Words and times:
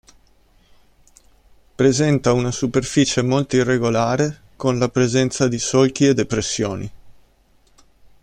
Presenta 1.75 2.33
una 2.33 2.49
superficie 2.49 3.21
molto 3.21 3.55
irregolare 3.57 4.35
con 4.55 4.79
la 4.79 4.89
presenza 4.89 5.47
di 5.47 5.59
solchi 5.59 6.07
e 6.07 6.15
depressioni. 6.15 6.91